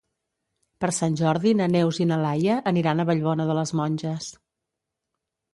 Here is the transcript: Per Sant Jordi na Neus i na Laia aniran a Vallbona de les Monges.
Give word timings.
Per 0.85 0.89
Sant 0.99 1.17
Jordi 1.19 1.51
na 1.59 1.67
Neus 1.75 2.01
i 2.03 2.07
na 2.13 2.19
Laia 2.23 2.57
aniran 2.73 3.05
a 3.05 3.05
Vallbona 3.11 3.47
de 3.51 3.59
les 3.61 3.75
Monges. 3.81 4.31